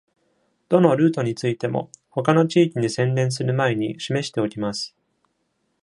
[0.67, 4.95] どのルートについても、他の地域に宣伝する前に示しておきます。